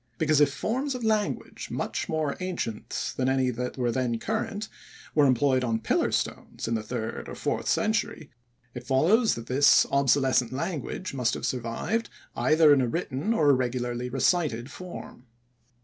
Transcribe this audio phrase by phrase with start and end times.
[0.17, 4.67] Because if forms of language much more ancient than any that were then current
[5.13, 8.31] were employed on pillar stones in the third or fourth century,
[8.73, 13.53] it follows that this obsolescent language must have survived either in a written or a
[13.53, 15.27] regularly recited form.